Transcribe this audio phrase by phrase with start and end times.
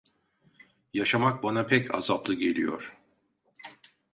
[0.93, 2.97] Yaşamak bana pek azaplı geliyor…